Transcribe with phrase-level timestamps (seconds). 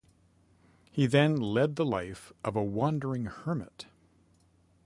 [0.89, 3.85] He then led the life of a wandering hermit.